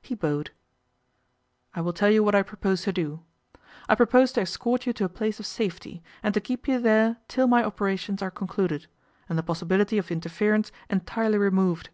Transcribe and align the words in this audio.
He 0.00 0.14
bowed. 0.14 0.52
'I 1.74 1.80
will 1.80 1.92
tell 1.92 2.08
you 2.08 2.22
what 2.22 2.36
I 2.36 2.44
propose 2.44 2.82
to 2.82 2.92
do. 2.92 3.24
I 3.88 3.96
propose 3.96 4.30
to 4.34 4.42
escort 4.42 4.86
you 4.86 4.92
to 4.92 5.04
a 5.04 5.08
place 5.08 5.40
of 5.40 5.44
safety, 5.46 6.04
and 6.22 6.32
to 6.34 6.40
keep 6.40 6.68
you 6.68 6.78
there 6.78 7.16
till 7.26 7.48
my 7.48 7.64
operations 7.64 8.22
are 8.22 8.30
concluded, 8.30 8.86
and 9.28 9.36
the 9.36 9.42
possibility 9.42 9.98
of 9.98 10.12
interference 10.12 10.70
entirely 10.88 11.38
removed. 11.38 11.90